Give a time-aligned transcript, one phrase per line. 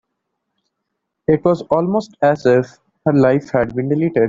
[1.27, 4.17] It was almost as if her life had been deleted.